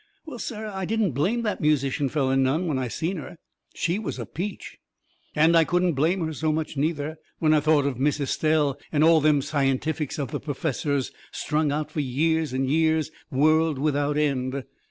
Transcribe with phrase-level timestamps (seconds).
[0.25, 3.37] Well, sir, I didn't blame that musician feller none when I seen her.
[3.75, 4.79] She was a peach.
[5.35, 9.03] And I couldn't blame her so much, neither, when I thought of Miss Estelle and
[9.03, 14.63] all them scientifics of the perfessor's strung out fur years and years world without end.